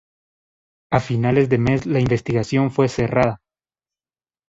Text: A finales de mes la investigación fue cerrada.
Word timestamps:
A 0.91 0.99
finales 0.99 1.47
de 1.49 1.59
mes 1.59 1.85
la 1.85 1.99
investigación 1.99 2.71
fue 2.71 2.87
cerrada. 2.89 3.39